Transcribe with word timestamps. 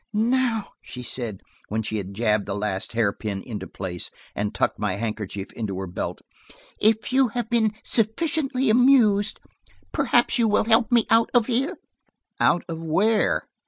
"Now," 0.15 0.71
she 0.81 1.03
said, 1.03 1.41
when 1.67 1.83
she 1.83 1.97
had 1.97 2.15
jabbed 2.15 2.47
the 2.47 2.55
last 2.55 2.93
hair 2.93 3.13
pin 3.13 3.43
into 3.45 3.67
place 3.67 4.09
and 4.35 4.51
tucked 4.51 4.79
my 4.79 4.93
handkerchief 4.93 5.53
into 5.53 5.77
her 5.77 5.85
belt, 5.85 6.21
"if 6.79 7.13
you 7.13 7.27
have 7.27 7.51
been 7.51 7.73
sufficiently 7.83 8.71
amused, 8.71 9.39
perhaps 9.91 10.39
you 10.39 10.47
will 10.47 10.63
help 10.63 10.91
me 10.91 11.05
out 11.11 11.29
of 11.35 11.45
here." 11.45 11.77
"Out 12.39 12.63
of 12.67 12.81
where?" 12.81 13.43